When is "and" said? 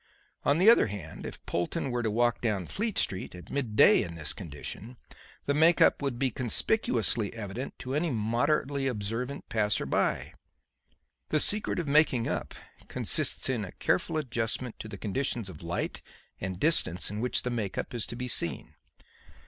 16.39-16.59